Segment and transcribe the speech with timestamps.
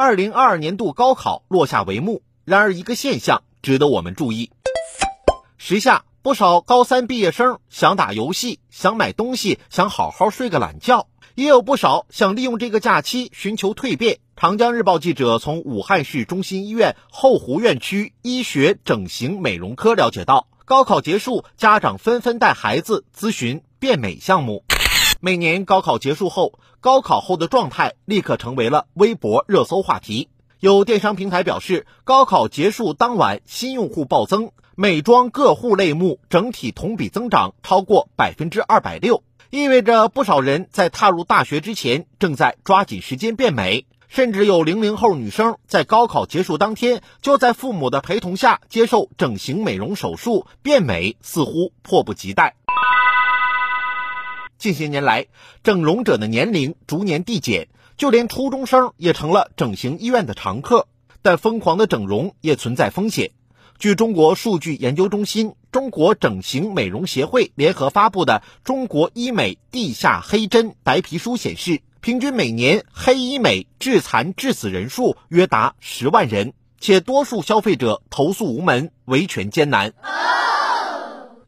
[0.00, 2.22] 二零二二年度高考落下帷幕。
[2.44, 4.52] 然而，一个现象值得我们注意：
[5.56, 14.20] 时下不少高三毕业生想打游戏、想买东西、想好好睡个懒觉，也有不少想利用这个假期寻求蜕变。
[14.36, 24.62] 长江日报记者从武汉市中心医院后湖院区医学整形美容科了解到，高考结束，家长纷纷带孩子咨询变美项目。
[25.20, 30.28] 每年高考结束后，高考后的状态立刻成为了微博热搜话题。
[30.60, 43.86] 有电商平台表示，高考结束当晚新用户暴增，美妆各户类目整体同比增长超过百分之二百六，意味着不少人在踏入大学之前正在抓紧时间变美。
[44.06, 52.54] 甚至有零零后女生在高考结束当天就在父母的陪同下接受整形美容手术变美，似乎迫不及待。
[54.58, 55.26] 近些年来，
[55.62, 60.88] 整容者的年龄逐年递减，就连初中生也成了整形医院的常客。
[61.22, 63.30] 但疯狂的整容也存在风险。
[63.78, 71.80] 据中国数据研究中心、中国整形美容协会联合发布的《中国医美地下黑针白皮书》显示。
[72.00, 79.92] 平均每年黑医美致残致死人数约达十万人，且多数消费者投诉无门，维权艰难。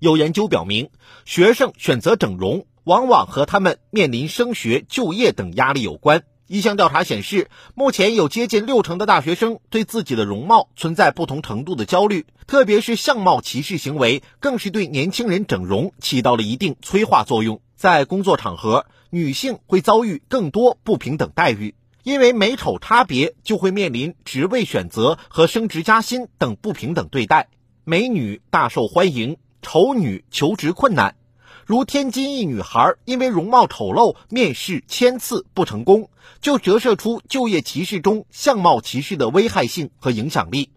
[0.01, 0.91] 有研究表明，
[1.25, 6.23] 学生选择整容往往和他们面临升学、就业等压力有关。
[6.47, 17.61] 一项调查显示，目前有接近六成的大学生对自己的容貌存在不同程度的焦虑，特别是相貌歧视行为，更是对年轻人整容起到了一定催化作用。
[17.77, 27.49] 在工作场合，女性会遭遇更多不平等待遇，因为美丑差别就会面临职位选择和升职加薪等不平等对待。
[27.85, 31.15] 美女大受欢迎，丑女求职困难。
[31.71, 40.71] 如天津一女孩因为容貌丑陋，面试千次不成功，就折射出就业歧视中相貌歧视的危害性和影响力。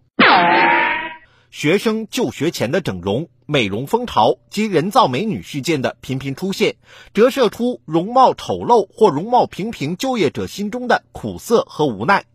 [1.49, 6.75] 学生就学前的整容、美容风潮及人造美女事件的频频出现，
[7.15, 12.25] 折射出容貌丑陋或容貌平平就业者心中的苦涩和无奈。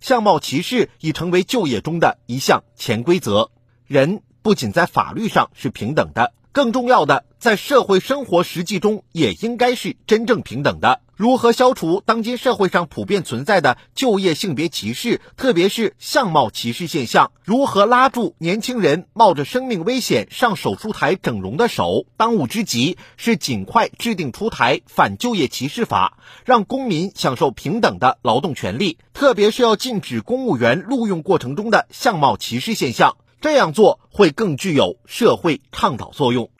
[0.00, 3.50] 相貌歧视已成为就业中的一项潜规则。
[3.86, 6.32] 人不仅在法律上是平等的。
[6.52, 11.00] 更重要的，在社会生活实际中也应该是真正平等的。
[11.14, 17.32] 如何消除当今社会上普遍存在的就业性别歧视，特别是相貌歧视现象？
[17.42, 22.06] 如何拉住年轻人冒着生命危险上手术台整容的手？
[22.16, 28.98] 当务之急是尽快制定出台反就业歧视法，让公民享受平等的劳动权利。
[29.12, 33.16] 特别是要禁止公务员录用过程中的相貌歧视现象。
[33.40, 36.50] 这样做会更具有社会倡导作用。